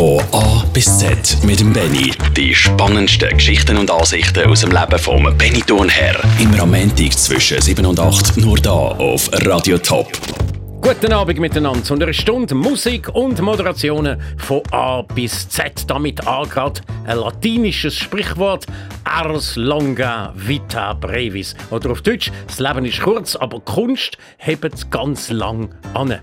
[0.00, 2.10] Von A bis Z mit dem Benny.
[2.34, 6.18] Die spannendsten Geschichten und Ansichten aus dem Leben vom Benny Thurnherr.
[6.58, 10.10] Am Montag zwischen 7 und 8 nur da auf Radio Top.
[10.82, 15.84] Guten Abend miteinander zu einer Stunde Musik und Moderationen von A bis Z.
[15.86, 18.64] Damit A gerade ein latinisches Sprichwort
[19.04, 21.54] Ars longa vita brevis.
[21.70, 26.18] Oder auf Deutsch, das Leben ist kurz, aber Kunst hebt ganz lang an.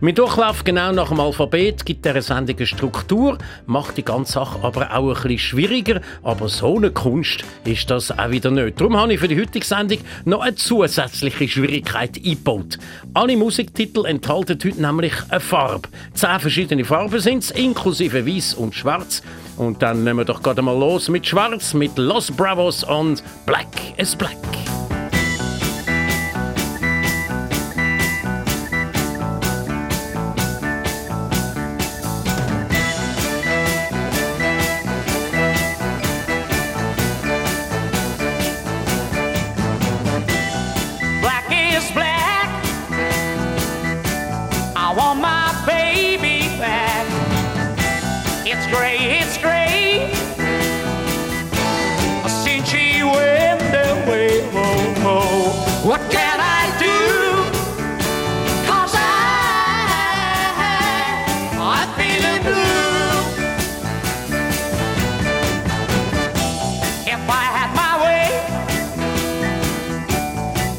[0.00, 3.36] Mit Durchlauf genau nach dem Alphabet gibt der Sendung eine Struktur,
[3.66, 6.00] macht die ganze Sache aber auch ein bisschen schwieriger.
[6.22, 8.80] Aber so eine Kunst ist das auch wieder nicht.
[8.80, 12.78] Darum habe ich für die heutige Sendung noch eine zusätzliche Schwierigkeit eingebaut.
[13.12, 15.88] Alle Musiktitel enthalten heute nämlich eine Farbe.
[16.14, 19.22] Zehn verschiedene Farben sind es, inklusive Weiß und Schwarz.
[19.56, 23.68] Und dann nehmen wir doch gerade mal los mit Schwarz, mit Los Bravos und Black
[23.96, 24.36] is Black.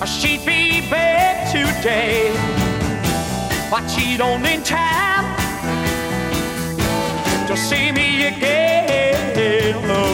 [0.06, 2.32] She'd be back today,
[3.70, 5.26] but she'd only time
[7.48, 10.11] to see me again.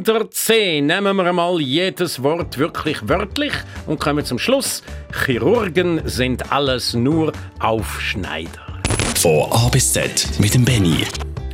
[0.00, 3.52] 110 nehmen wir einmal jedes Wort wirklich wörtlich
[3.86, 4.82] und kommen zum Schluss.
[5.12, 8.80] Chirurgen sind alles nur Aufschneider.
[9.16, 11.04] Von A bis Z mit dem Benny.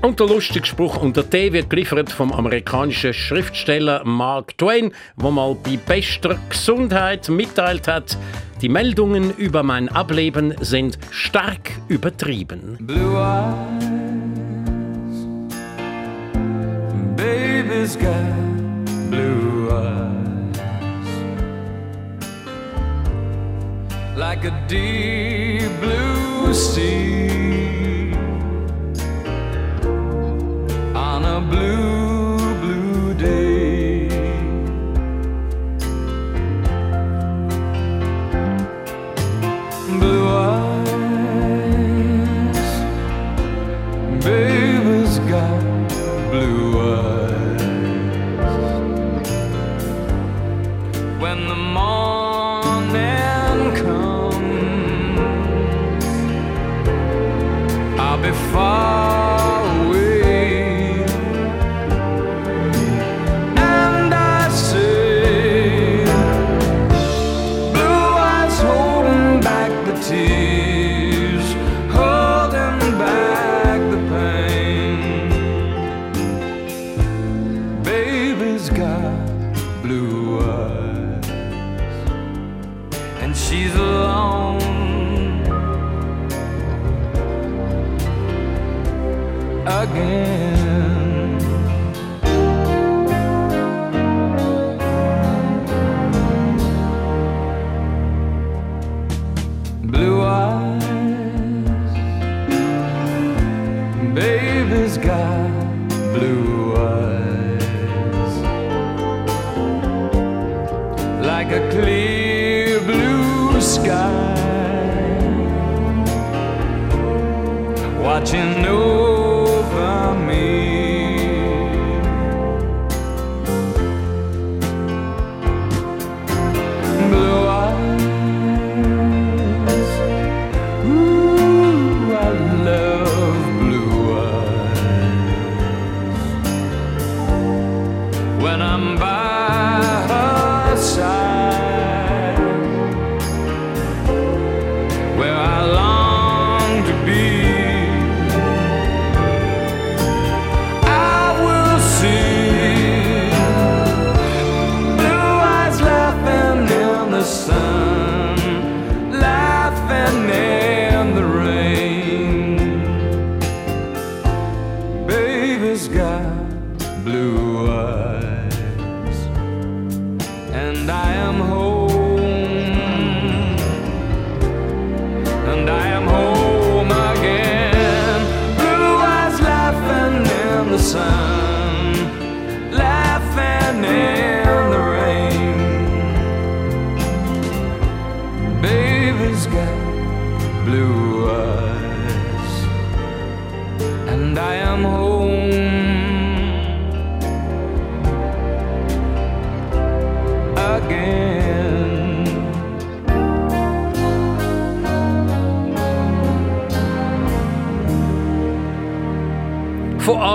[0.01, 5.57] Und der lustige Spruch unter T wird geliefert vom amerikanischen Schriftsteller Mark Twain, der mal
[5.57, 8.17] bei bester Gesundheit mitteilt hat,
[8.63, 12.78] die Meldungen über mein Ableben sind stark übertrieben.
[12.81, 13.84] Blue eyes,
[17.17, 17.56] baby.
[17.69, 18.77] Baby's got
[19.10, 20.56] blue eyes,
[24.16, 28.12] like a deep blue sea.
[30.94, 32.06] On a blue, blue
[58.57, 59.16] far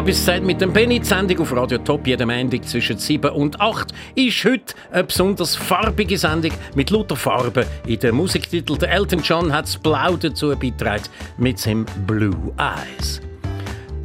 [0.06, 1.00] Bis Z mit dem Benny.
[1.00, 5.56] Die Sendung auf Radio Top jeden Montag zwischen 7 und 8 ist heute eine besonders
[5.56, 7.66] farbige Sendung mit lauter Farben.
[7.86, 11.04] In dem Musiktitel der Elton John hat das Blau dazu beigetragen
[11.38, 13.22] mit seinem Blue Eyes.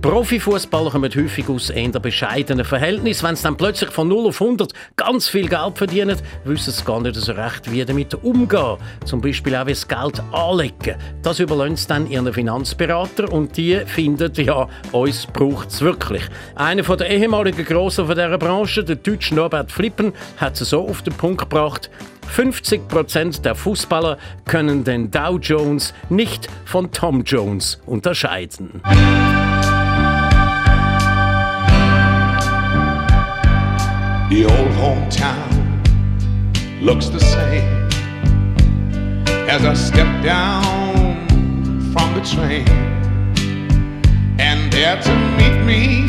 [0.07, 3.27] Profifußballer kommen häufig aus eher bescheidenen Verhältnissen.
[3.27, 7.01] Wenn sie dann plötzlich von 0 auf 100 ganz viel Geld verdienen, wissen sie gar
[7.01, 8.77] nicht so recht, wie damit umgehen.
[9.05, 10.95] Zum Beispiel auch, wie das Geld anlegen.
[11.23, 16.23] Das überlassen sie dann ihren Finanzberater und die finden, ja, uns braucht es wirklich.
[16.55, 21.03] Einer der ehemaligen Grossen von dieser Branche, der deutsche Norbert Flippen, hat es so auf
[21.03, 21.91] den Punkt gebracht,
[22.33, 28.81] 50% der Fußballer können den Dow Jones nicht von Tom Jones unterscheiden.
[34.29, 35.53] The old hometown
[36.83, 37.89] looks the same
[39.49, 41.25] as I step down
[41.93, 42.67] from the train.
[44.41, 46.07] And there to meet me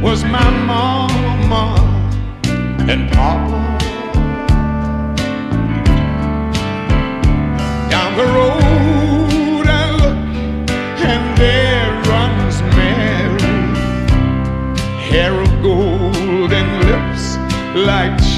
[0.00, 1.74] was my mama
[2.88, 3.63] and papa.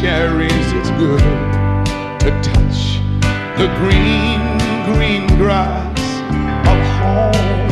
[0.01, 0.73] Cherries.
[0.79, 1.21] It's good
[2.21, 3.01] to touch
[3.57, 4.41] the green,
[4.85, 5.99] green grass
[6.73, 7.69] of home.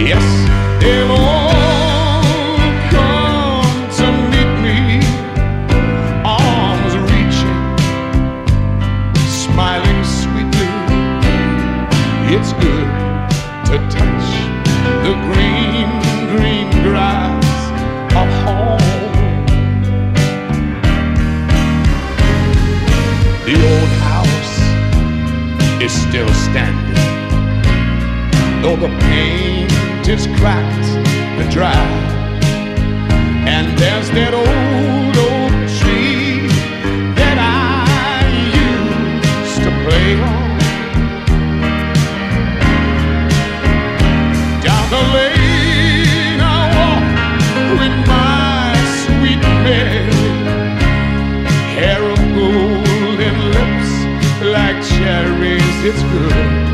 [0.00, 0.26] Yes,
[0.80, 3.62] they've all come
[3.98, 4.78] to meet me,
[6.24, 7.62] arms reaching,
[9.44, 10.70] smiling sweetly.
[12.34, 12.88] It's good
[13.68, 14.26] to touch
[15.04, 15.59] the green, green
[25.80, 26.94] is still standing,
[28.60, 30.86] though the paint is cracked
[31.40, 31.74] and dry.
[33.46, 34.99] And there's that old
[55.82, 56.69] It's good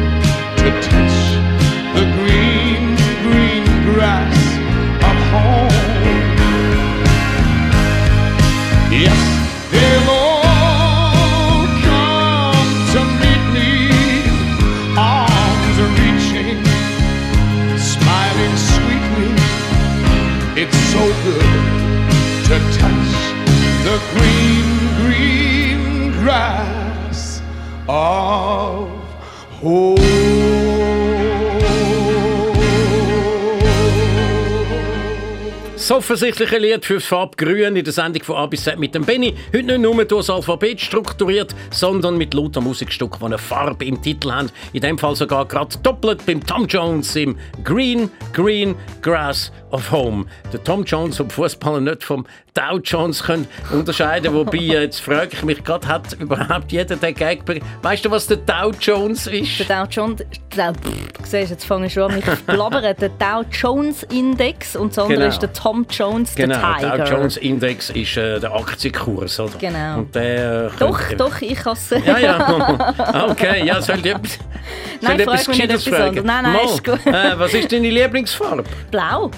[36.06, 39.04] offensichtliche Lied für die Farbe Grün in der Sendung von A bis Z mit dem
[39.04, 39.34] Benny.
[39.52, 44.00] Heute nicht nur durch das Alphabet strukturiert, sondern mit lauter Musikstücken, die eine Farbe im
[44.00, 44.52] Titel haben.
[44.72, 50.26] In dem Fall sogar gerade doppelt beim Tom Jones im Green, Green Grass of Home.
[50.52, 52.24] Der Tom Jones, der Fußballer nicht vom
[52.56, 57.42] Dow Jones können unterscheiden Wobei, jetzt frage ich mich gerade, hat überhaupt jeder den Gag...
[57.82, 59.60] Weißt du, was der Dow Jones ist?
[59.68, 60.22] Der Dow Jones,
[60.56, 62.94] der, pff, siehst, jetzt fange ich schon an mich blabbern.
[62.98, 65.28] Der Dow Jones Index und das andere Genau.
[65.28, 66.96] ist der Tom Jones, der Genau, Tiger.
[66.96, 69.52] der Dow Jones Index ist äh, der Aktienkurs, oder?
[69.58, 69.98] Genau.
[69.98, 71.90] Und der, äh, Doch, könnte- doch, ich es.
[72.04, 73.26] Ja, ja.
[73.30, 74.38] Okay, ja, soll ich etwas,
[75.02, 76.24] Nein, soll ich frag etwas mich nicht etwas anderes.
[76.24, 76.64] Nein, nein, Mal.
[76.64, 77.06] ist gut.
[77.06, 78.64] Äh, was ist deine Lieblingsfarbe?
[78.90, 79.30] Blau.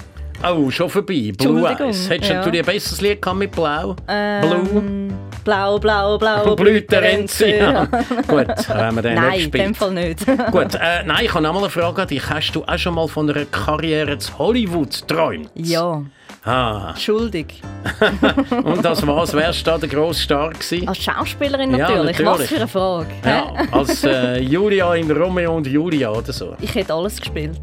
[0.43, 1.31] Oh, schon vorbei.
[1.37, 2.09] Blue Eyes.
[2.09, 2.43] Hättest ja.
[2.43, 3.93] du dir ein besseres Lied gehabt mit Blau?
[3.93, 3.97] Blue?
[4.07, 6.55] Ähm, Blau, blau, blau.
[6.55, 7.47] Blütenrenze.
[7.55, 7.85] Ja.
[8.27, 9.65] Gut, haben wir den Nein, nicht in gespielt.
[9.65, 10.25] dem Fall nicht.
[10.51, 12.29] Gut, äh, nein, ich habe noch mal eine Frage an dich.
[12.29, 15.49] Hast du auch schon mal von einer Karriere zu Hollywood geträumt?
[15.55, 16.03] ja,
[16.45, 17.61] Ah, schuldig.
[18.63, 19.33] und das was?
[19.33, 20.87] Wärst du da der grosse Star gewesen?
[20.87, 22.19] Als Schauspielerin Ja, natürlich.
[22.19, 22.49] Was natürlich.
[22.49, 23.07] für eine Frage.
[23.25, 26.55] Ja, als äh, Julia in Romeo und Julia oder so.
[26.61, 27.59] Ich hätte alles gespielt.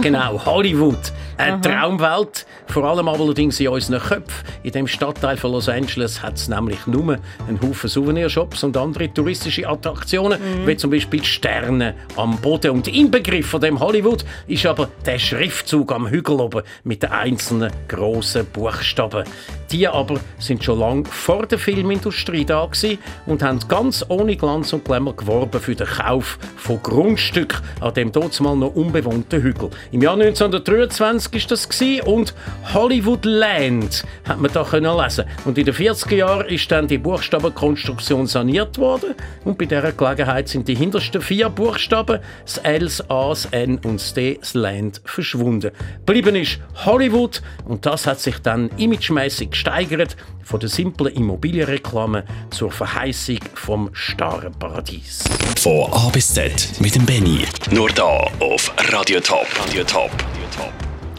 [0.00, 1.12] Genau, Hollywood.
[1.36, 4.46] Eine Traumwelt, vor allem aber allerdings in unseren Köpfen.
[4.62, 9.12] In dem Stadtteil von Los Angeles hat es nämlich nur einen Haufen Souvenirshops und andere
[9.12, 12.70] touristische Attraktionen, wie zum Beispiel die Sterne am Boden.
[12.70, 17.72] Und Inbegriff von dem Hollywood ist aber der Schriftzug am Hügel oben mit den einzelnen
[17.88, 19.24] grossen Buchstaben.
[19.72, 24.72] Die aber sind schon lange vor der Filmindustrie da gewesen und haben ganz ohne Glanz
[24.72, 29.70] und Glamour geworben für den Kauf von Grundstücken an dem dort mal noch unbewohnten Hügel.
[29.92, 32.34] Im Jahr 1923 ist das gewesen und
[32.72, 35.24] Hollywood Land hat man da können lesen.
[35.44, 39.14] Und in den 40er Jahren ist dann die Buchstabenkonstruktion saniert worden
[39.44, 43.78] und bei dieser Gelegenheit sind die hintersten vier Buchstaben, das L, das A, das N
[43.78, 45.70] und das D, das Land, verschwunden.
[46.06, 52.70] Bleiben ist Hollywood und das hat sich dann imagemäßig gesteigert von der simplen Immobilienreklame zur
[52.70, 55.24] Verheißung vom starren Paradies.
[55.58, 57.44] Von A bis Z mit dem Benny.
[57.70, 59.46] Nur da auf Radio Top.
[59.64, 60.10] Radio Top.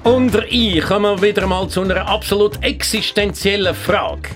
[0.04, 4.30] Und ich kommen wir wieder mal zu einer absolut existenziellen Frage.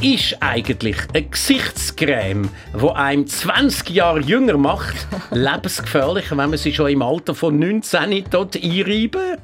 [0.00, 6.90] Ist eigentlich eine Gesichtscreme, die einem 20 Jahre jünger macht, lebensgefährlich, wenn man sie schon
[6.90, 9.36] im Alter von 19 dort einreiben?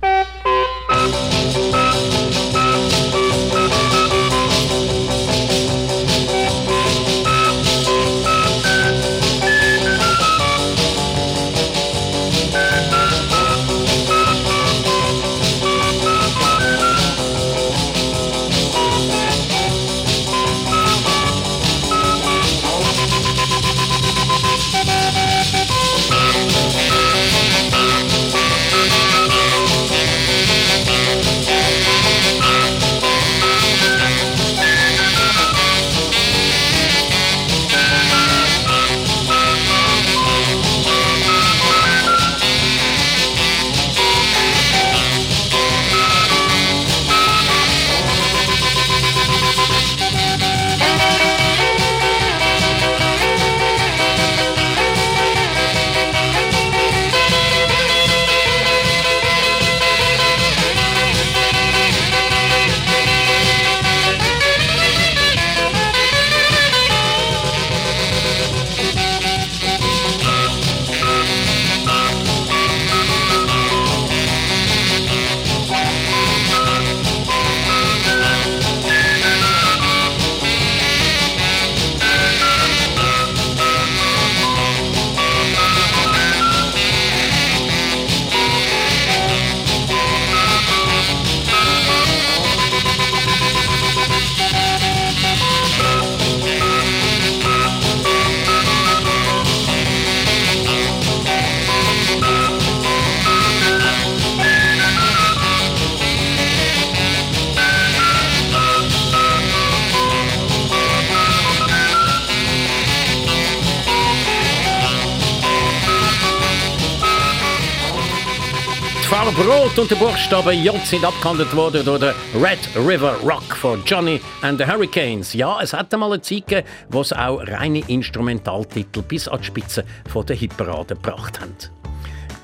[119.10, 123.82] Farbe Rot und der Buchstabe J sind abgehandelt worden durch den Red River Rock von
[123.84, 125.32] Johnny and the Hurricanes.
[125.32, 129.46] Ja, es hat einmal eine Zeit gegeben, wo es auch reine Instrumentaltitel bis an die
[129.46, 131.56] Spitze der Hitparade gebracht haben.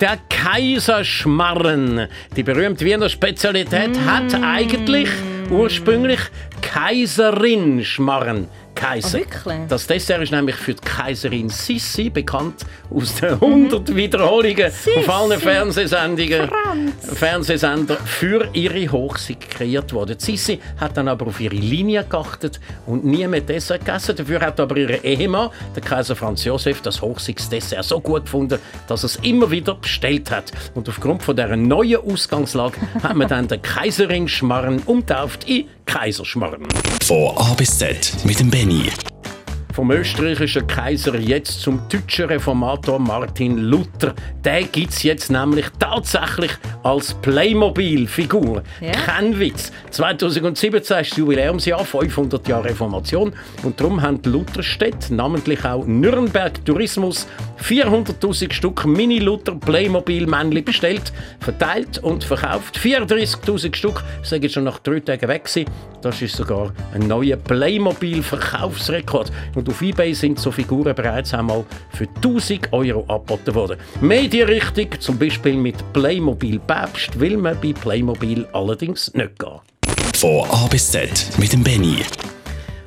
[0.01, 5.09] Der Kaiserschmarren, die berühmte Wiener Spezialität, hat eigentlich
[5.49, 6.19] ursprünglich
[6.63, 8.66] Kaiserin-Schmarren geheißen.
[8.83, 9.61] Ah, wirklich?
[9.68, 14.66] Das Dessert ist nämlich für die Kaiserin Sissi, bekannt aus den 100 Wiederholungen
[14.99, 16.50] auf allen Fernsehsendungen,
[17.14, 20.18] Fernsehsender für ihre Hochzeit kreiert worden.
[20.18, 24.16] Sissi hat dann aber auf ihre Linie geachtet und nie mehr Dessert gegessen.
[24.16, 29.02] Dafür hat aber ihr Ehemann, der Kaiser Franz Josef, das Hochzeitsdessert so gut gefunden, dass
[29.02, 30.52] er es immer wieder bestellt hat.
[30.75, 36.66] Und aufgrund von dieser neuen Ausgangslage hat man dann den Kaiserin Schmarren umtauft in Kaiserschmarren.
[37.05, 38.90] Von A bis Z mit dem Benny.
[39.76, 44.14] Vom österreichischen Kaiser jetzt zum deutschen Reformator Martin Luther.
[44.42, 46.52] Den gibt es jetzt nämlich tatsächlich
[46.83, 48.62] als Playmobil-Figur.
[48.80, 48.92] Ja?
[48.92, 49.71] Kein Witz.
[49.90, 53.35] 2017 ist das Jubiläumsjahr, 500 Jahre Reformation.
[53.64, 57.26] Und darum haben die Lutherstädte, namentlich auch Nürnberg Tourismus,
[57.62, 62.78] 400.000 Stück Mini-Luther Playmobil-Männchen bestellt, verteilt und verkauft.
[62.78, 65.71] 34.000 Stück sind schon nach drei Tagen weg gewesen.
[66.00, 69.33] Das ist sogar ein neuer Playmobil-Verkaufsrekord.
[69.54, 73.79] Und auf Ebay sind so Figuren bereits einmal für 1000 Euro angeboten worden.
[74.01, 79.39] Mehr in die Richtung, zum Beispiel mit Playmobil Päpst, will man bei Playmobil allerdings nicht
[79.39, 79.61] gehen.
[80.15, 82.03] Von A bis Z mit dem Benny.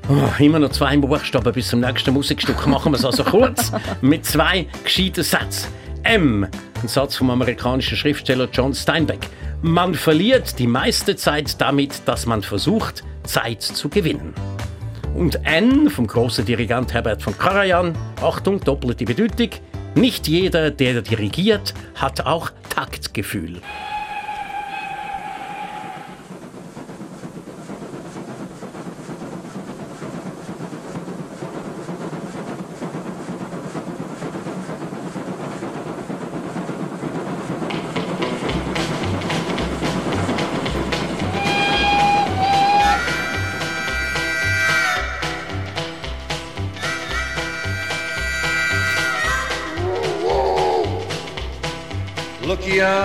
[0.09, 2.65] Oh, immer noch zwei Buchstaben bis zum nächsten Musikstück.
[2.65, 3.71] Machen wir es also kurz
[4.01, 5.69] mit zwei gescheiten Sätzen.
[6.03, 6.47] M,
[6.81, 9.29] ein Satz vom amerikanischen Schriftsteller John Steinbeck.
[9.61, 14.33] Man verliert die meiste Zeit damit, dass man versucht, Zeit zu gewinnen.
[15.15, 17.93] Und N vom großen Dirigent Herbert von Karajan.
[18.21, 19.49] Achtung, doppelte Bedeutung.
[19.95, 23.61] Nicht jeder, der dirigiert, hat auch Taktgefühl.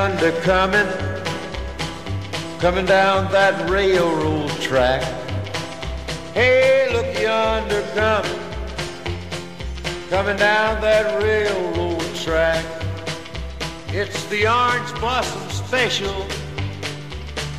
[0.04, 0.86] Yonder coming,
[2.58, 5.02] coming down that railroad track.
[6.34, 8.38] Hey, look yonder coming,
[10.10, 12.62] coming down that railroad track.
[13.88, 16.26] It's the orange blossom special,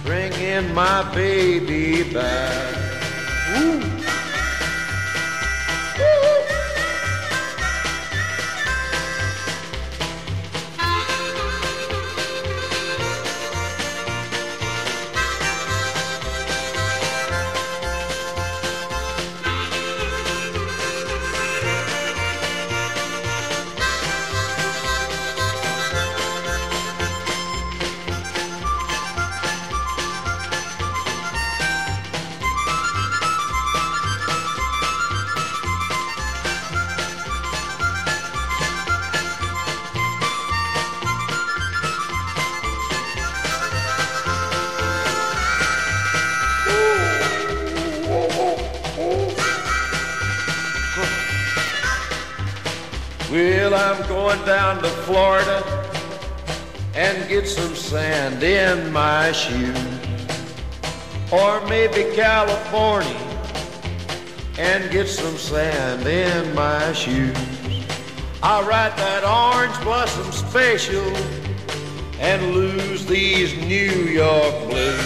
[0.04, 2.76] bringing my baby back.
[3.58, 3.95] Ooh.
[54.36, 55.64] Going down to Florida
[56.94, 59.78] and get some sand in my shoes.
[61.32, 63.14] Or maybe California
[64.58, 67.38] and get some sand in my shoes.
[68.42, 71.16] I'll write that orange blossom special
[72.20, 75.05] and lose these New York blues.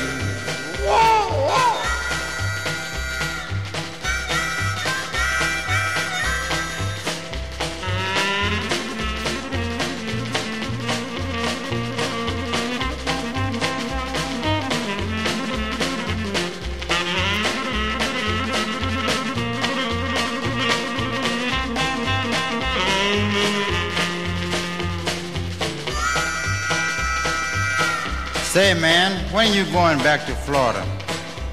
[29.50, 30.82] When you going back to Florida?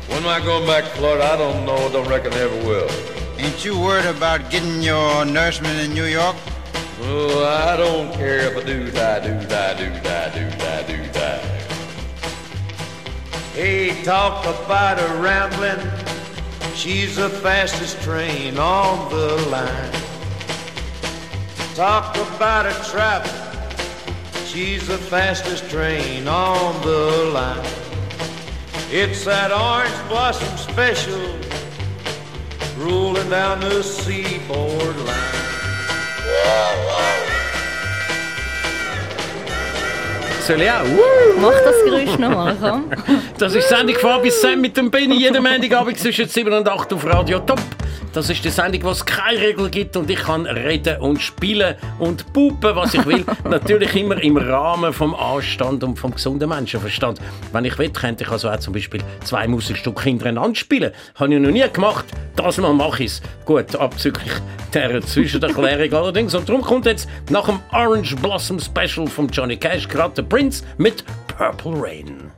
[0.08, 1.24] When am I going back to Florida?
[1.24, 1.88] I don't know.
[1.90, 2.90] Don't reckon I ever will.
[3.38, 6.36] Ain't you worried about getting your nourishment in New York?
[7.00, 11.12] Oh, I don't care if I do die, do die, do die, do die, do
[11.12, 11.38] die.
[13.54, 15.80] Hey, talk about a rambling.
[16.74, 19.92] She's the fastest train on the line.
[21.74, 23.32] Talk about a travel.
[24.44, 27.85] She's the fastest train on the line.
[28.90, 31.20] It's that orange blossom special
[32.78, 35.36] rolling down the seaboard line.
[40.46, 40.84] soll ich auch?
[40.84, 41.40] Woo!
[41.40, 42.90] Mach das Geräusch nochmal, komm.
[43.38, 45.16] Das ist Sendung bis Sam mit dem Benny.
[45.16, 47.60] Jeden Montagabend zwischen 7 und 8 auf Radio Top.
[48.16, 51.74] Das ist die Sendung, wo es keine Regel gibt und ich kann reden und spielen
[51.98, 53.26] und pupen, was ich will.
[53.44, 57.20] Natürlich immer im Rahmen vom Anstand und vom gesunden Menschenverstand.
[57.52, 60.92] Wenn ich will, könnte ich also auch zum Beispiel zwei Musikstücke hintereinander spielen.
[61.16, 62.06] Habe ich noch nie gemacht.
[62.36, 63.22] Das Mal mache ich es.
[63.44, 64.32] Gut, abzüglich
[64.72, 66.34] der Zwischenerklärung allerdings.
[66.34, 70.64] Und darum kommt jetzt nach dem Orange Blossom Special von Johnny Cash gerade der Prince
[70.78, 71.04] mit
[71.36, 72.30] Purple Rain.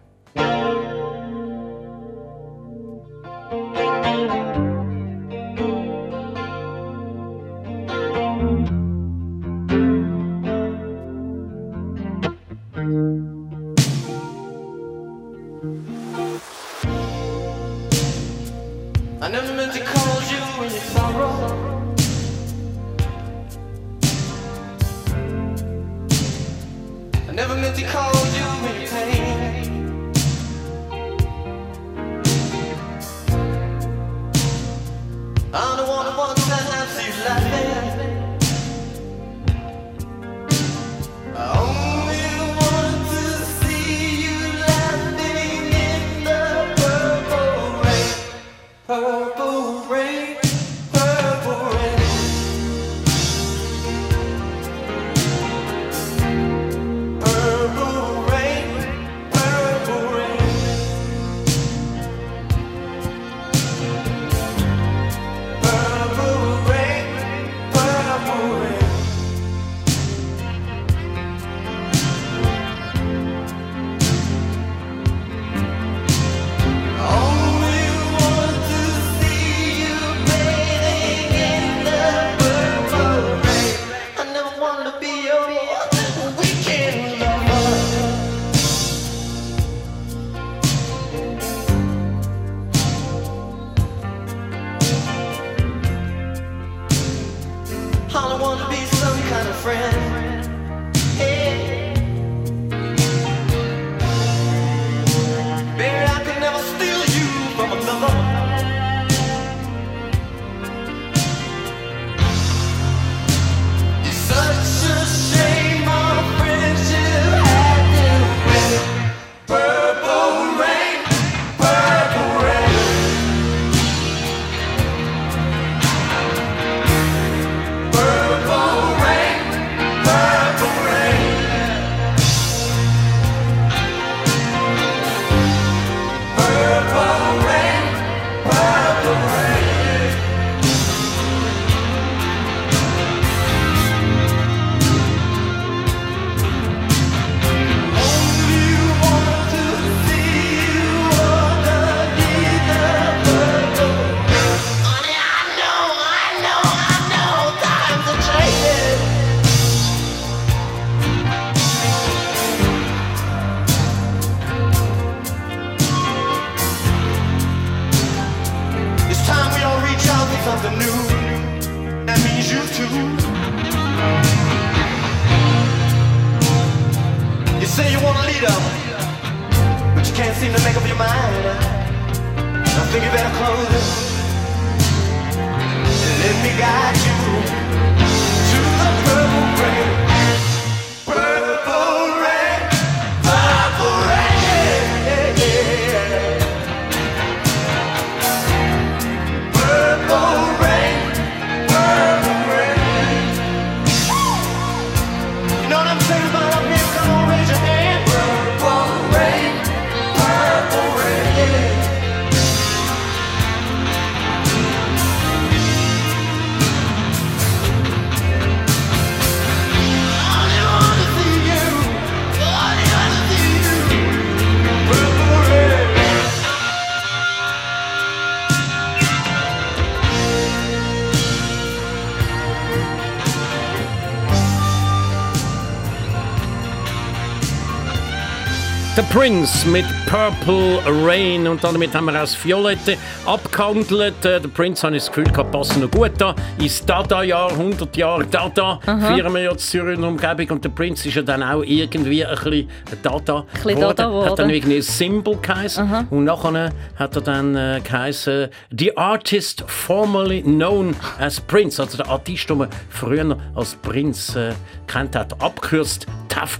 [239.12, 244.22] Prince mit Purple Rain und damit haben wir auch das Violette abgehandelt.
[244.24, 246.34] Äh, Der Prince, habe ich das Gefühl, gehabt, passt noch gut da.
[246.58, 251.14] Ins Dada-Jahr, 100 Jahre Dada, feiern wir Zürich in der Umgebung und der Prince ist
[251.14, 252.68] ja dann auch irgendwie ein bisschen
[253.02, 254.50] Dada bisschen Dada Hat dann geworden.
[254.50, 260.94] irgendwie ein Symbol geheißen und nachher hat er dann äh, geheißen The Artist formerly known
[261.18, 264.52] as Prince, also der Artist, den man früher als Prince äh,
[264.86, 266.06] kennt hat, abgekürzt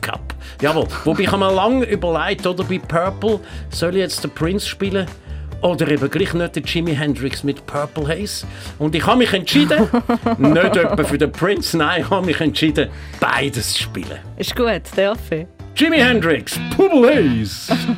[0.00, 0.34] Cup.
[0.60, 0.86] Jawohl.
[1.04, 5.06] Wobei ich habe mir lange überlegt, oder bei Purple soll ich jetzt den Prince spielen?
[5.60, 8.46] Oder eben gleich nicht den Jimi Hendrix mit Purple Haze.
[8.78, 9.88] Und ich habe mich entschieden,
[10.38, 14.18] nicht etwa für den Prince, nein, ich habe mich entschieden, beides zu spielen.
[14.36, 15.46] Ist gut, darf ich?
[15.74, 17.76] Jimi Hendrix, Purple Haze.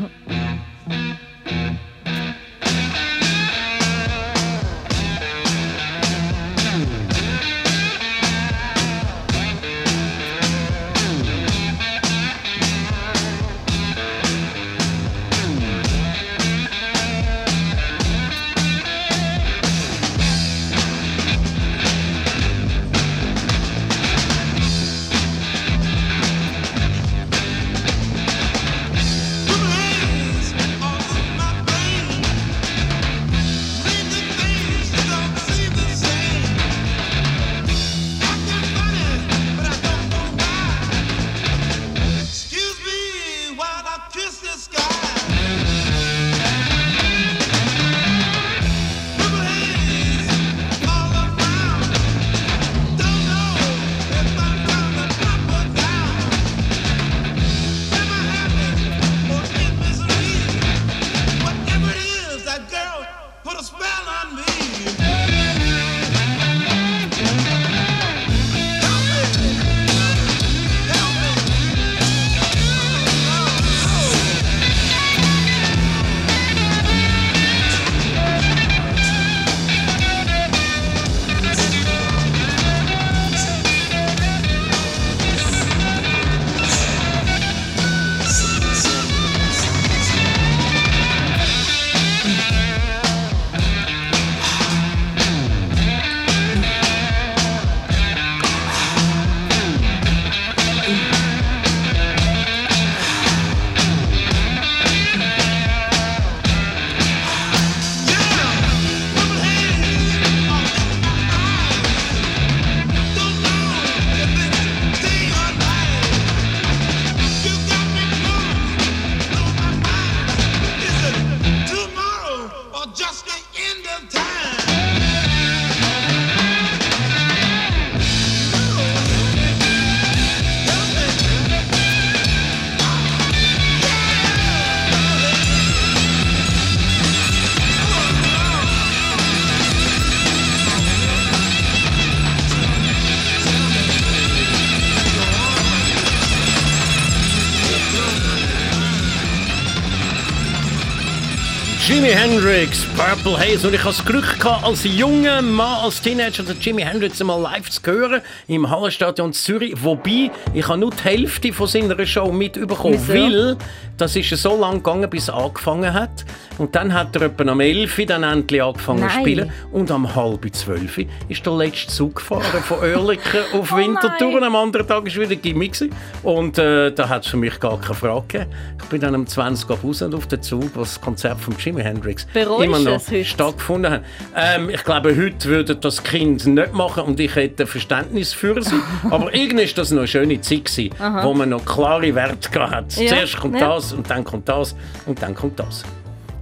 [151.90, 153.66] Jimi Hendrix, Purple Haze.
[153.66, 157.40] Und ich hatte das Glück, gehabt, als junger Mann, als Teenager, den Jimi Hendrix einmal
[157.40, 159.74] live zu hören im Hallenstadion Zürich.
[159.82, 163.12] Wobei, ich habe nur die Hälfte von seiner Show mitbekommen, Wieso?
[163.12, 163.56] weil
[163.96, 166.24] das ist so lange gegangen, bis er angefangen hat.
[166.58, 169.52] Und dann hat er etwa am 11 Uhr dann endlich angefangen zu spielen.
[169.72, 174.42] Und am halb 12 Uhr ist der letzte Zug gefahren von Oerlikon auf Oh Winterthur.
[174.42, 175.90] Am anderen Tag war wieder Gimmick.
[176.22, 178.50] Und äh, da hat es für mich gar keine Frage gegeben.
[178.80, 181.54] Ich bin dann um 20 Uhr raus und auf den Zug, wo das Konzert von
[181.58, 184.02] Jimi Hendrix Bereust immer noch stattgefunden hat.
[184.36, 188.80] Ähm, ich glaube, heute würde das Kind nicht machen und ich hätte Verständnis für sie.
[189.10, 192.96] Aber irgendwie ist das noch eine schöne Zeit gewesen, wo man noch klare Werte hat.
[192.96, 193.74] Ja, Zuerst kommt ja.
[193.74, 194.74] das und dann kommt das
[195.06, 195.84] und dann kommt das.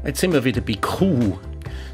[0.05, 1.39] Jetzt sind wir wieder bei Kuh.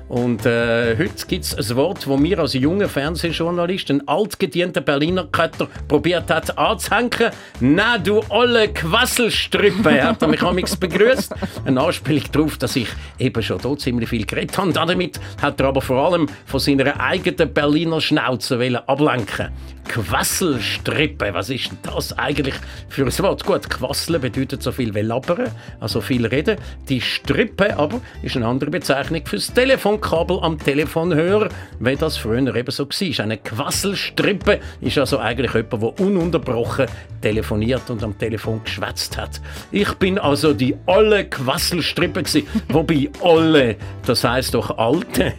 [0.08, 5.24] Und äh, heute gibt es ein Wort, das mir als junger Fernsehjournalist, ein altgedienter Berliner
[5.24, 7.30] Kötter, probiert hat anzuhängen.
[7.60, 11.34] «Na, du olle Quasselstrüppe!» hat er mich amigs begrüßt.
[11.64, 12.88] Eine Anspielung darauf, dass ich
[13.18, 14.72] eben schon dort ziemlich viel geredet habe.
[14.72, 19.48] Damit hat er aber vor allem von seiner eigenen Berliner Schnauze ablenken
[19.84, 22.54] Quasselstrippe, was ist denn das eigentlich
[22.88, 23.44] für ein Wort?
[23.44, 26.56] Gut, Quasseln bedeutet so viel wie labern, also viel reden.
[26.88, 32.54] Die Strippe aber ist eine andere Bezeichnung für das Telefonkabel am Telefonhörer, wie das früher
[32.54, 33.24] eben so war.
[33.24, 36.86] Eine Quasselstrippe ist also eigentlich jemand, der ununterbrochen
[37.20, 39.40] telefoniert und am Telefon geschwätzt hat.
[39.72, 42.22] Ich bin also die olle Quasselstrippe
[42.68, 45.32] wobei olle, das heißt doch alte.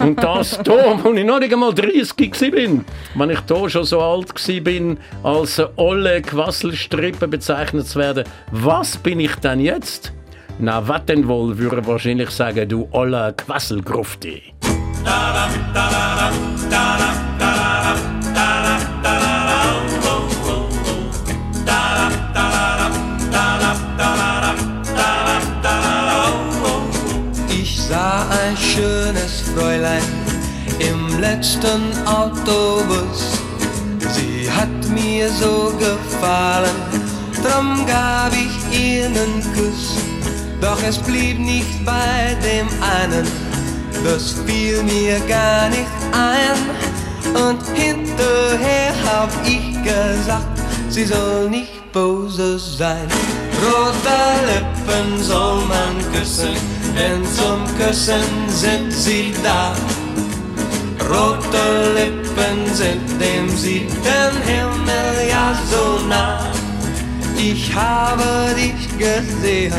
[0.00, 2.84] Und das da, wo ich noch nicht einmal 30 gsi bin,
[3.14, 9.20] wenn ich da schon so alt bin, als olle Quasselstrippe bezeichnet zu werden, was bin
[9.20, 10.12] ich denn jetzt?
[10.58, 14.42] Na, was denn wohl, würde wahrscheinlich sagen, du olle Quasselgrufti.
[27.50, 30.02] Ich sah ein schönes Fräulein
[30.80, 33.27] im letzten Autobus.
[34.88, 37.08] Mir so gefallen
[37.42, 39.96] drum gab ich ihr einen Kuss.
[40.60, 43.26] Doch es blieb nicht bei dem einen,
[44.04, 46.58] das fiel mir gar nicht ein.
[47.34, 53.06] Und hinterher hab ich gesagt, sie soll nicht böse sein.
[53.62, 56.56] Rote Lippen soll man küssen,
[56.96, 59.74] denn zum Küssen sind sie da.
[61.08, 66.38] Rote Lippen sind dem siebten Himmel ja so nah.
[67.38, 69.72] Ich habe dich gesehen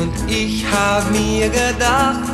[0.00, 2.30] und ich hab mir gedacht,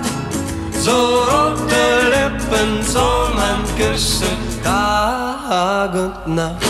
[0.79, 6.67] so rote Lippen soll man küssen, Tag und Nacht.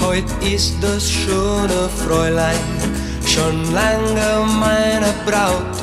[0.00, 2.87] Heut ist das schöne Fräulein
[3.38, 5.76] schon lange meine Braut.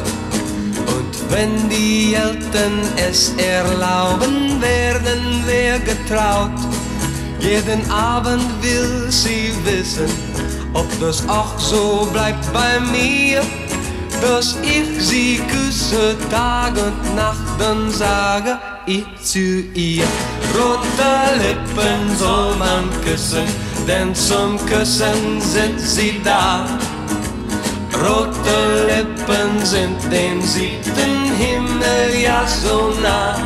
[0.95, 6.59] Und wenn die Eltern es erlauben, werden wir getraut.
[7.39, 10.09] Jeden Abend will sie wissen,
[10.73, 13.41] ob das auch so bleibt bei mir.
[14.21, 20.05] Dass ich sie küsse Tag und Nacht, dann sage ich zu ihr.
[20.55, 23.45] Rote Lippen soll man küssen,
[23.87, 26.65] denn zum Küssen sind sie da.
[28.03, 33.37] Rote Lippen sind dem siebten Himmel ja so nah.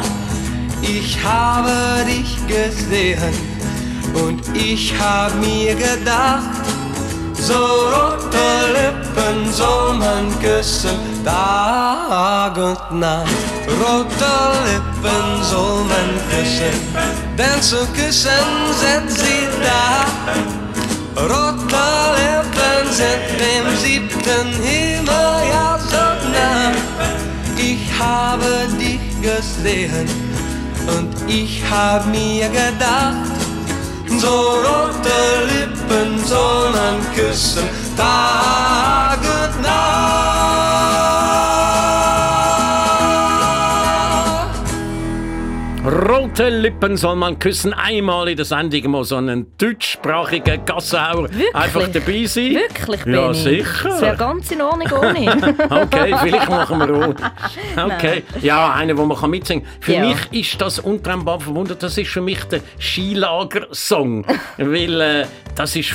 [0.81, 3.33] Ich habe dich gesehen
[4.13, 6.65] und ich hab mir gedacht,
[7.35, 13.29] so rote Lippen soll man küssen, Tag und Nacht.
[13.67, 14.35] Rote
[14.65, 16.73] Lippen soll man küssen,
[17.37, 18.29] denn zum Küssen
[18.81, 20.58] sind sie da.
[21.15, 26.09] Rote Lippen sind dem siebten Himmel ja so.
[27.57, 30.07] Ich habe dich gesehen
[30.87, 33.29] und ich hab mir gedacht,
[34.17, 35.19] so rote
[35.51, 37.67] Lippen soll man küssen,
[37.97, 40.18] Tag und Nacht.
[45.85, 47.73] Rote Lippen soll man küssen.
[47.73, 51.55] Einmal in der Sendung mal so einen deutschsprachigen Gassenhauer Wirklich?
[51.55, 52.53] einfach dabei sein.
[52.55, 53.33] Wirklich, Ja, Benni?
[53.35, 53.83] sicher.
[53.89, 55.55] Das wäre ganz in Ordnung ohne.
[55.69, 57.85] Okay, vielleicht machen wir auch.
[57.93, 59.73] Okay, ja, einer, wo man mitsingen kann.
[59.79, 60.05] Für Ja.
[60.07, 61.75] mich ist das untrennbar verbunden.
[61.79, 64.25] Das ist für mich der Skilager-Song.
[64.57, 65.93] weil äh, das ist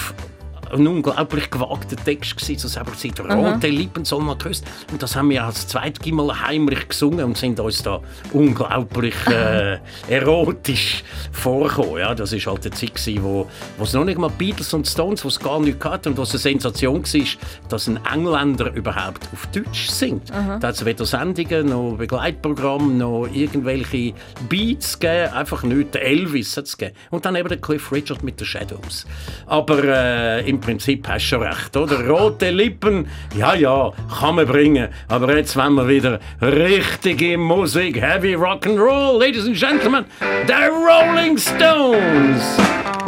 [0.74, 4.64] ein unglaublich gewagter Text gewesen, so selber gesagt, rote Lippen soll man küssen.
[4.92, 8.00] Und das haben wir als zweites Mal heimlich gesungen und sind uns da
[8.32, 11.98] unglaublich äh, erotisch vorgekommen.
[11.98, 14.86] Ja, das ist halt eine Zeit gewesen, wo, wo es noch nicht mal Beatles und
[14.86, 17.26] Stones, wo es gar nicht hatte und wo es eine Sensation war,
[17.68, 20.30] dass ein Engländer überhaupt auf Deutsch singt.
[20.30, 24.14] Da hat es weder Sendungen, noch Begleitprogramm, noch irgendwelche
[24.48, 25.92] Beats gegeben, einfach nichts.
[25.92, 26.96] Der Elvis hat es gegeben.
[27.10, 29.06] Und dann eben der Cliff Richard mit den Shadows.
[29.46, 32.08] Aber äh, im Prinzip hast du schon recht, oder?
[32.08, 34.88] Rote Lippen, ja, ja, kann man bringen.
[35.08, 40.06] Aber jetzt wollen wir wieder richtige Musik, Heavy Rock'n'Roll, Ladies and Gentlemen,
[40.46, 43.03] the Rolling Stones.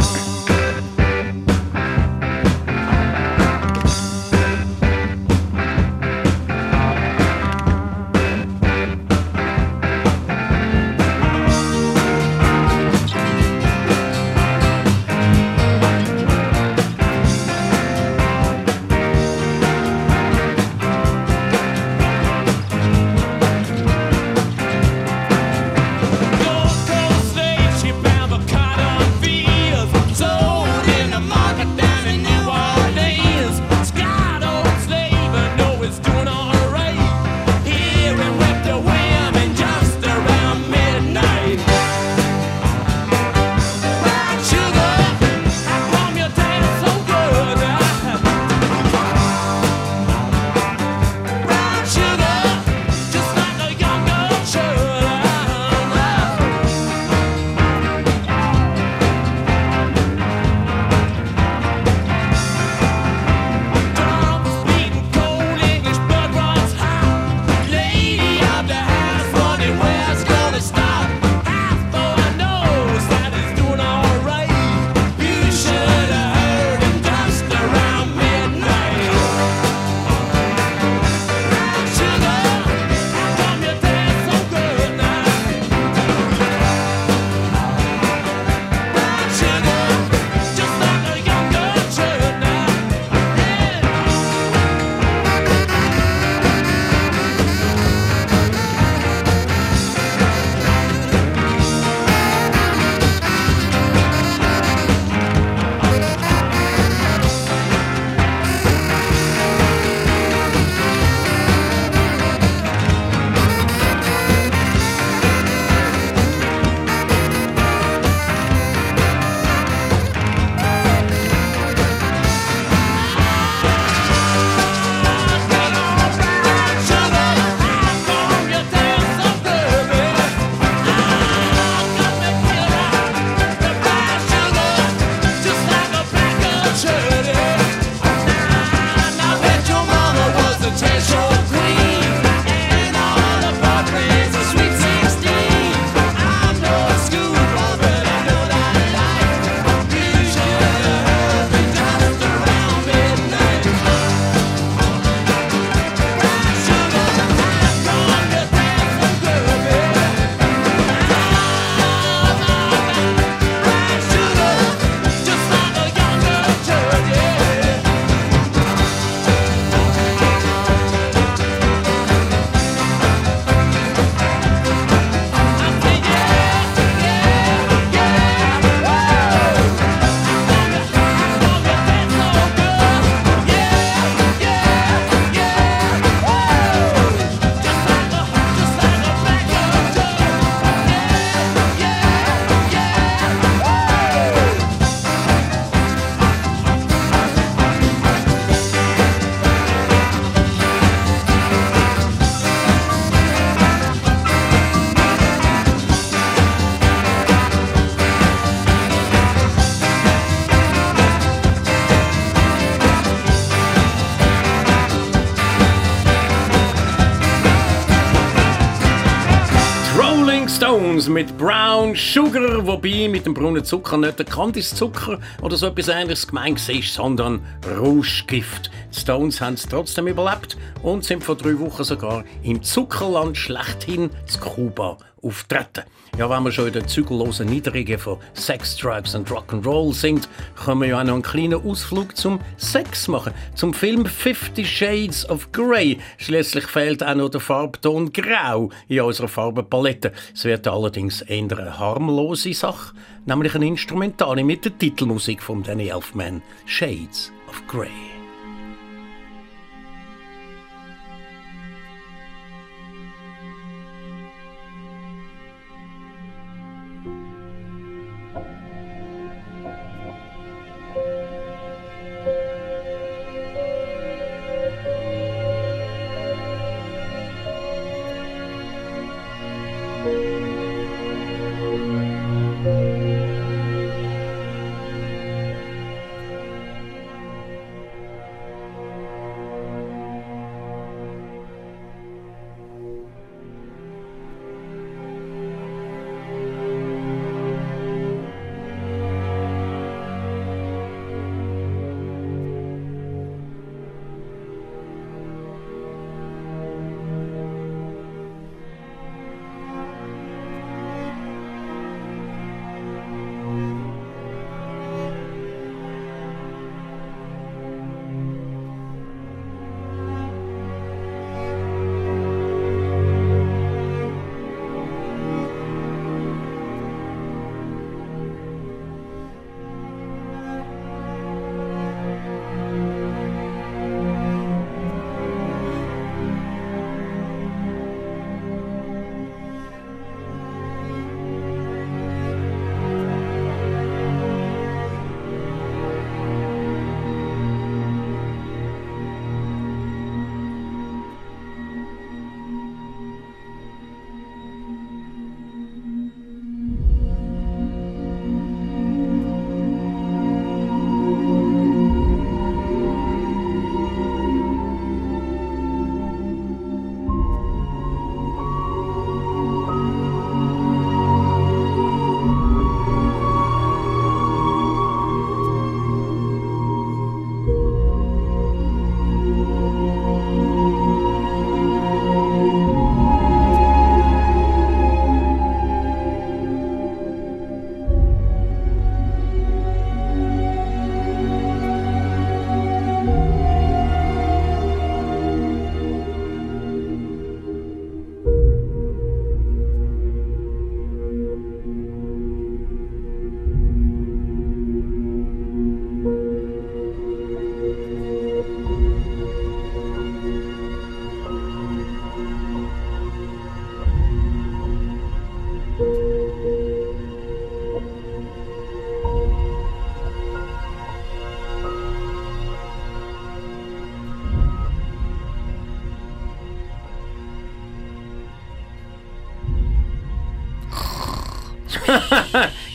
[221.09, 226.27] Mit Brown Sugar, wobei mit dem braunen Zucker nicht der Kandiszucker oder so etwas ähnliches
[226.27, 227.41] gemeint ist, sondern
[227.79, 228.71] Rauschgift.
[228.93, 234.41] Stones haben es trotzdem überlebt und sind vor drei Wochen sogar im Zuckerland schlechthin zu
[234.41, 235.85] Kuba auftreten.
[236.19, 240.31] Ja, wenn wir schon in den zügellosen Niederungen von Sex, Drugs und Rock'n'Roll sind,
[240.65, 243.35] können wir ja auch noch einen kleinen Ausflug zum Sex machen.
[243.55, 245.99] Zum Film Fifty Shades of Grey.
[246.17, 250.13] Schließlich fehlt auch noch der Farbton Grau in unserer Farbenpalette.
[250.35, 252.95] Es wird allerdings eher eine harmlose Sache,
[253.27, 258.16] nämlich ein Instrumentale mit der Titelmusik von Danny Elfman, Shades of Grey.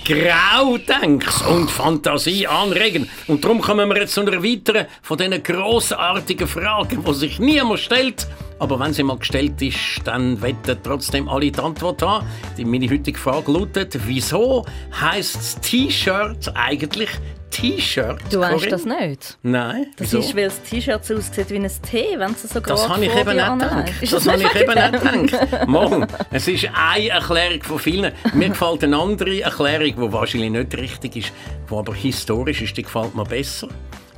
[0.06, 3.10] Grau denkst und Fantasie anregen.
[3.28, 7.80] Und darum kommen wir jetzt zu einer weiteren von diesen grossartigen Fragen, die sich niemand
[7.80, 8.28] stellt.
[8.62, 12.28] Aber wenn sie mal gestellt ist, dann wetten trotzdem alle die Antwort haben.
[12.60, 14.68] Die meine heutige Frage lautet, wieso
[15.02, 17.10] heisst das T-Shirt eigentlich
[17.50, 18.20] T-Shirt?
[18.30, 19.40] Du weißt das nicht?
[19.42, 19.88] Nein.
[19.98, 20.20] Das wieso?
[20.20, 23.06] ist, weil das T-Shirt so aussieht wie ein T, wenn es so Das gerade habe
[23.06, 23.94] ich vor eben dir nicht gedacht.
[24.00, 25.68] Ist Das das habe ich nicht eben nicht gedacht.
[25.68, 26.08] Morgen.
[26.30, 28.12] Es ist eine Erklärung von vielen.
[28.36, 31.34] Mir gefällt eine andere Erklärung, die wahrscheinlich nicht richtig ist,
[31.68, 33.70] die aber historisch ist, die gefällt mir besser.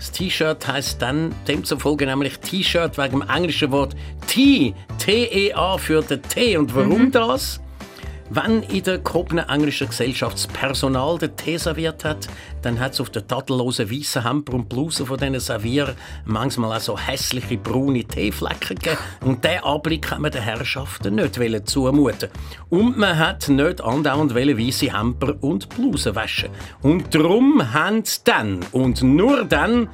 [0.04, 3.95] Das T-Shirt heisst dann demzufolge nämlich T-Shirt wegen dem englischen Wort
[4.28, 6.58] T, T-E-A für den T.
[6.58, 7.62] Und warum das?
[8.30, 12.28] Wenn in der gehobenen englischen Gesellschaft das Personal den Tee serviert hat,
[12.61, 15.95] dann hat es auf den tadellosen weißen Hemper und Blusen von diesen Servierern
[16.26, 18.97] manchmal auch so hässliche braune Teeflecken gegeben.
[19.21, 22.30] Und diesen Anblick hat man den Herrschaften nicht zumuten.
[22.69, 26.49] Und man hat nicht andauernd weiße Hemper und Blusen waschen.
[26.82, 29.89] Und darum haben sie dann und nur dann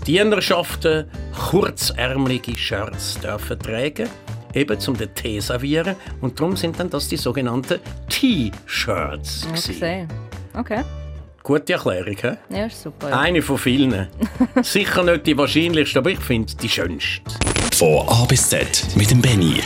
[0.00, 1.06] die Dienerschaften
[1.50, 4.08] kurzärmelige Shirts dürfen tragen,
[4.54, 5.96] eben zum den Tee servieren.
[6.20, 9.46] Und darum sind dann das die sogenannten T-Shirts.
[9.52, 10.06] Okay.
[10.54, 10.82] okay.
[11.42, 12.36] Gute Erklärung, hä?
[12.50, 13.10] Ja, ist super.
[13.10, 13.18] Ja.
[13.18, 14.06] Eine von vielen.
[14.62, 17.22] Sicher nicht die wahrscheinlichste, aber ich finde die schönste.
[17.74, 19.60] Von A bis Z mit dem Benny.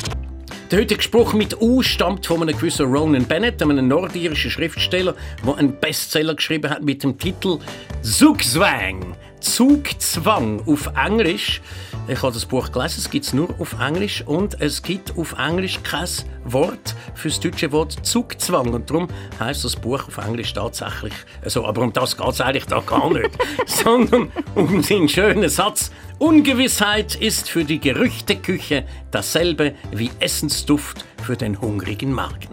[0.70, 5.14] Der heutige Spruch mit U stammt von einem gewissen Ronan Bennett, einem nordirischen Schriftsteller,
[5.47, 7.59] der einen Bestseller geschrieben hat mit dem Titel
[8.03, 9.14] Zugzwang.
[9.41, 11.61] Zugzwang auf Englisch.
[12.09, 15.37] Ich habe das Buch gelesen, es gibt es nur auf Englisch und es gibt auf
[15.39, 16.09] Englisch kein
[16.45, 18.72] Wort für das deutsche Wort Zugzwang.
[18.74, 19.09] Und darum
[19.41, 21.14] heißt das Buch auf Englisch tatsächlich
[21.45, 21.64] so.
[21.66, 23.30] Aber um das geht es eigentlich da gar nicht,
[23.66, 31.61] sondern um den schönen Satz Ungewissheit ist für die Gerüchteküche dasselbe wie Essensduft für den
[31.61, 32.49] hungrigen Magen.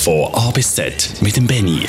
[0.00, 1.86] Von A bis Z mit dem Benny.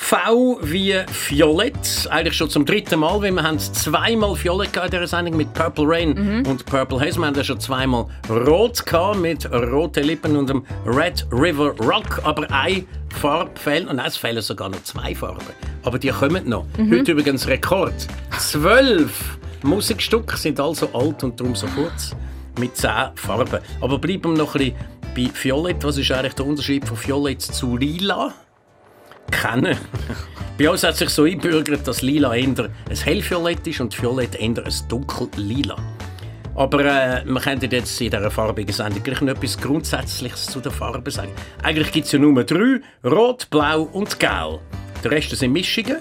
[0.00, 0.94] V wie
[1.28, 5.36] Violett, eigentlich schon zum dritten Mal, weil wir haben zweimal Violett gehabt in dieser Sendung
[5.36, 7.18] mit Purple Rain und Purple Haze.
[7.18, 12.20] Wir haben ja schon zweimal Rot gehabt mit roten Lippen und dem Red River Rock,
[12.22, 12.84] aber eine
[13.20, 15.44] Farbe fehlt, und es fehlen sogar noch zwei Farben,
[15.82, 16.64] aber die kommen noch.
[16.78, 18.06] Heute übrigens Rekord.
[18.38, 22.14] Zwölf Musikstücke sind also alt und darum so kurz
[22.58, 23.58] mit zehn Farben.
[23.80, 24.72] Aber bleiben wir noch ein
[25.14, 25.84] bisschen bei Violett.
[25.84, 28.32] Was ist eigentlich der Unterschied von Violett zu Lila?
[29.30, 29.76] Kennen.
[30.58, 34.64] Bei uns hat sich so einbürgert, dass Lila eher ein hellviolett ist und Violett eher
[34.64, 35.76] ein dunkellila.
[36.56, 40.72] Aber äh, wir könnten jetzt in dieser farbigen Sendung gleich noch etwas Grundsätzliches zu den
[40.72, 41.30] Farben sagen.
[41.62, 44.60] Eigentlich gibt es ja nur drei, Rot, Blau und Gelb.
[45.04, 45.98] Der Rest sind Mischungen.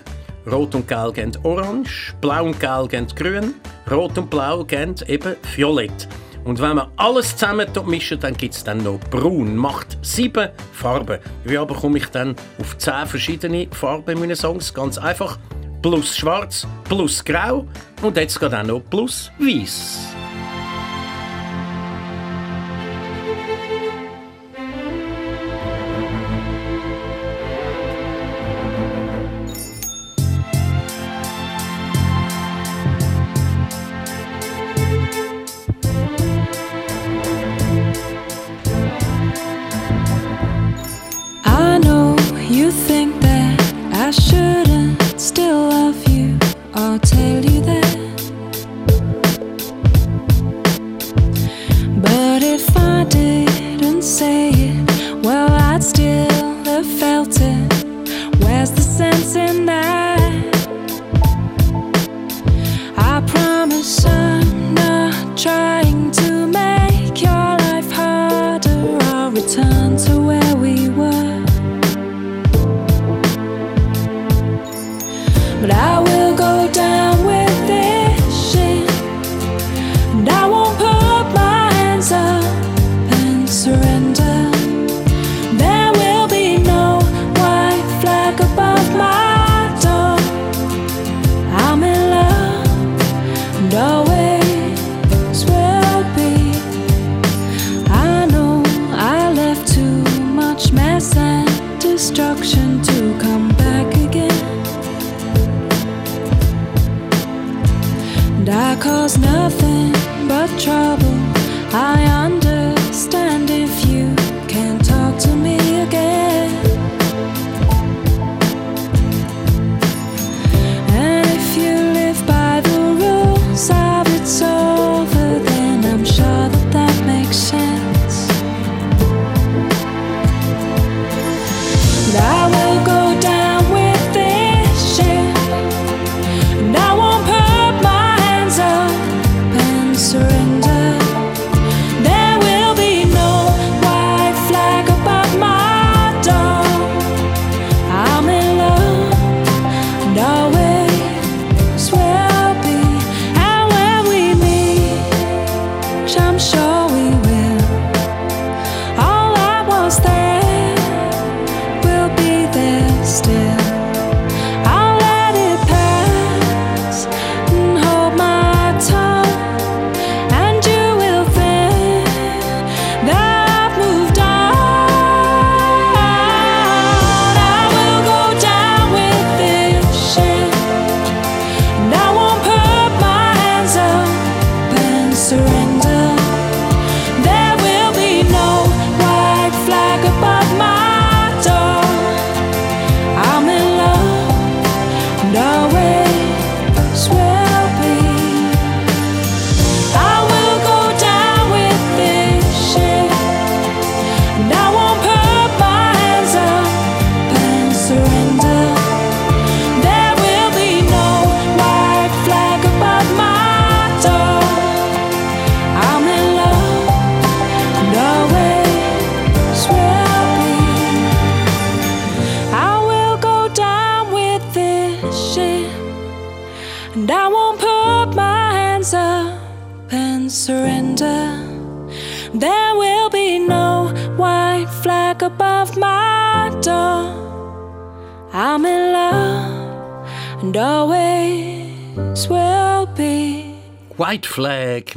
[0.51, 3.53] Rot und Gelb geben Orange, Blau und Gelb geben Grün,
[3.91, 6.07] Rot und Blau geben eben Violett.
[6.47, 9.57] Und wenn man alles zusammen mischt, dann gibt es dann noch Braun.
[9.57, 11.19] Macht sieben Farben.
[11.43, 14.73] Wie aber komme ich dann auf zehn verschiedene Farben in meinen Songs?
[14.73, 15.37] Ganz einfach.
[15.81, 17.67] Plus Schwarz, plus Grau
[18.01, 19.99] und jetzt geht auch noch plus Weiß.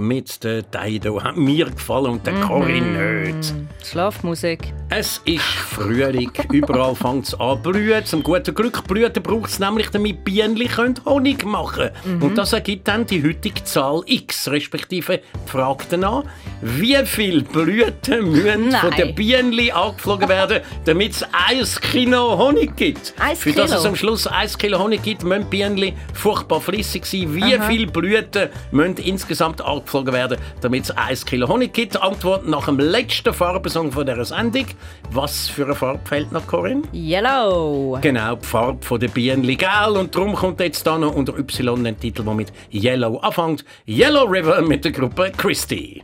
[0.00, 0.42] Mit
[0.74, 3.54] Dido hat mir gefallen und der Corinne nicht.
[3.84, 4.72] Schlafmusik.
[4.88, 8.04] Es ist Frühling, überall fängt es an blühen.
[8.04, 10.58] Zum guten Glück Blüten braucht es nämlich, damit Bienen
[11.04, 12.22] Honig machen können.
[12.22, 16.24] Und das ergibt dann die heutige Zahl X, respektive Frage danach,
[16.60, 18.80] wie viele Blüten müssen Nein.
[18.80, 23.14] von den Bienen angeflogen werden, damit es 1 Kilo Honig gibt.
[23.18, 23.78] Ein Für das Kilo?
[23.78, 27.34] es am Schluss 1 Kilo Honig gibt, müssen Bienen furchtbar flüssig sein.
[27.34, 32.00] Wie viele Blüten müssen insgesamt angeflogen werden, damit es 1 Kilo Honig gibt?
[32.00, 34.66] Antwort nach dem letzten Farbensong von dieser Sendung.
[35.10, 36.82] Was für eine Farbe fällt noch, Corinne?
[36.92, 37.98] Yellow.
[38.00, 39.96] Genau, die Farbe von der Bienen gel.
[39.96, 43.64] Und darum kommt jetzt da noch unter Y ein Titel, der mit Yellow anfängt.
[43.86, 46.00] Yellow River mit der Gruppe Christie.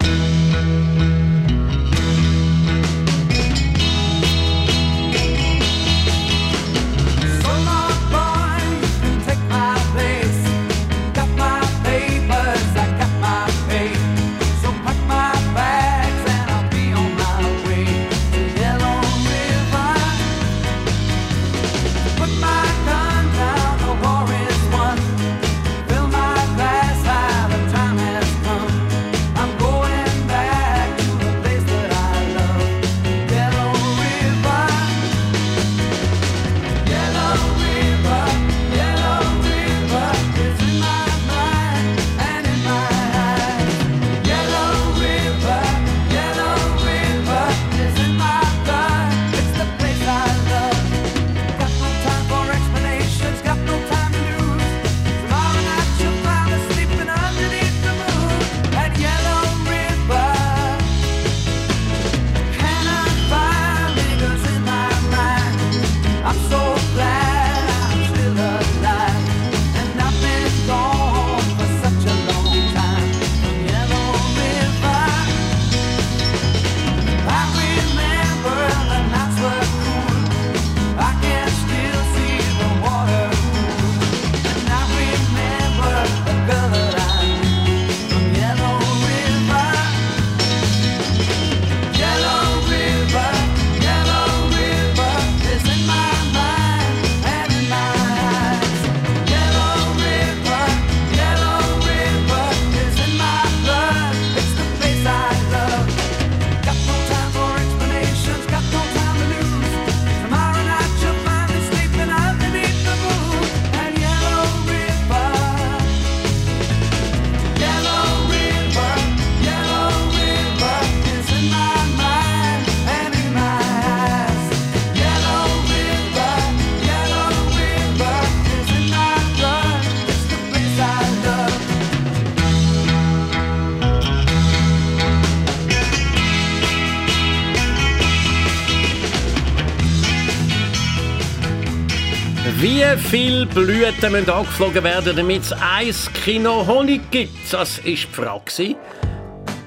[143.17, 147.51] Viele Blüten müssen angeflogen werden, damit es 1 Kilo Honig gibt?
[147.51, 148.77] Das war die Frage.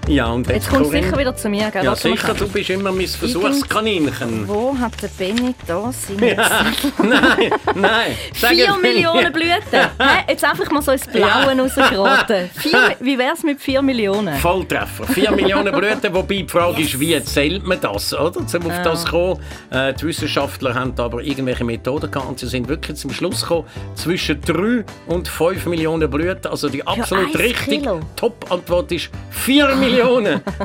[0.09, 1.83] Ja, und jetzt, Jetzt kommst du sicher wieder zu mir, gell?
[1.83, 4.47] Ja, Warte sicher, du bist immer mein Versuchskaninchen.
[4.47, 6.35] Wo hat der Benny da seine
[6.97, 8.15] nein, nein.
[8.33, 8.81] Sag 4 es mir.
[8.81, 9.51] Millionen Blüten.
[9.71, 10.23] Hä?
[10.27, 12.49] Jetzt einfach mal so ins Blaue rausgeraten.
[12.55, 14.35] Vier- Wie wäre es mit 4 Millionen?
[14.39, 15.05] Volltreffer.
[15.05, 18.37] 4 Millionen Blüten, wobei die Frage ist, wie zählt man das, oder?
[18.39, 18.83] Um auf Ja.
[18.83, 19.39] das zu kommen.
[19.69, 23.41] Äh, die Wissenschaftler haben da aber irgendwelche Methoden gehabt und sie sind wirklich zum Schluss
[23.43, 26.47] gekommen, zwischen 3 und 5 Millionen Blüten.
[26.49, 27.99] Also die absolut richtige.
[28.15, 29.98] Top-Antwort ist 4 Millionen.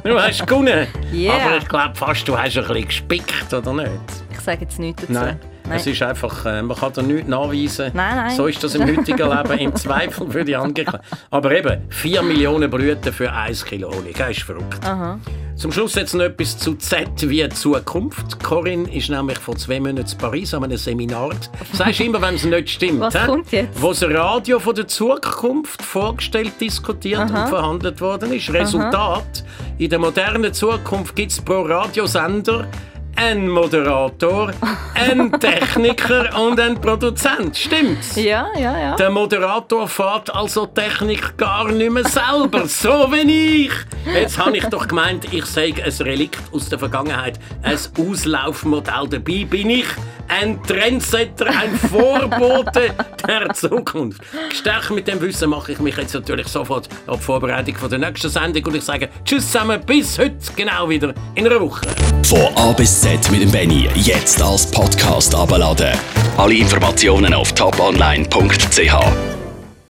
[0.05, 0.87] Du hast gewonnen.
[1.13, 1.35] Yeah.
[1.35, 3.91] Aber ich glaube fast, du hast ein bisschen gespickt, oder nicht?
[4.33, 5.13] Ich sage jetzt nichts dazu.
[5.13, 5.39] Nein.
[5.71, 7.91] Es ist einfach, äh, man kann da nichts nachweisen.
[7.95, 8.37] Nein, nein.
[8.37, 11.19] So ist das im heutigen Leben im Zweifel für die Angeklagten.
[11.31, 14.17] Aber eben, 4 Millionen Blüten für 1 Kilo Honig.
[14.17, 14.85] Das ist verrückt.
[14.85, 15.19] Aha.
[15.57, 18.43] Zum Schluss jetzt noch etwas zu Z wie Zukunft.
[18.43, 21.31] Corinne ist nämlich vor zwei Monaten in Paris an einem Seminar.
[21.73, 23.01] Sagst immer, wenn es nicht stimmt.
[23.01, 23.27] Was hä?
[23.27, 23.81] kommt jetzt?
[23.81, 27.45] Wo das Radio von der Zukunft vorgestellt, diskutiert Aha.
[27.45, 28.53] und verhandelt worden ist.
[28.53, 29.45] Resultat:
[29.79, 32.67] In der modernen Zukunft gibt es pro Radiosender
[33.17, 34.53] einen Moderator,
[34.95, 37.57] einen Techniker und einen Produzent.
[37.57, 38.17] Stimmt's?
[38.17, 38.97] Ja, ja, ja.
[38.97, 43.73] Der Moderator fährt also Technik gar nicht mehr selber, so wie ich.
[44.13, 49.09] Jetzt habe ich doch gemeint, ich sei ein Relikt aus der Vergangenheit, ein Auslaufmodell.
[49.09, 49.87] Dabei bin ich
[50.29, 52.95] ein Trendsetter, ein Vorbote
[53.27, 54.21] der Zukunft.
[54.49, 58.29] Gestärkt mit dem Wissen mache ich mich jetzt natürlich sofort auf die Vorbereitung der nächsten
[58.29, 61.87] Sendung und ich sage Tschüss zusammen, bis heute genau wieder in einer Woche.
[62.25, 63.89] Von A bis Z mit dem Benny.
[63.95, 65.97] Jetzt als Podcast abladen.
[66.37, 69.44] Alle Informationen auf toponline.ch.